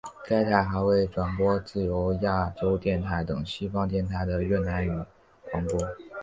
[0.25, 4.89] 该台还会转播自由亚洲电台等西方电台的越南语
[5.51, 5.77] 广播。